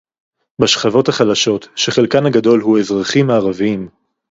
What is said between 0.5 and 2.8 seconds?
בשכבות החלשות שחלקן הגדול הוא